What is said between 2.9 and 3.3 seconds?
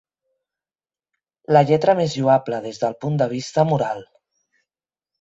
punt